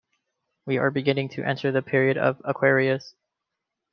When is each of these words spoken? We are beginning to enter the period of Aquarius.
We 0.65 0.79
are 0.79 0.89
beginning 0.89 1.29
to 1.33 1.43
enter 1.43 1.71
the 1.71 1.83
period 1.83 2.17
of 2.17 2.41
Aquarius. 2.43 3.13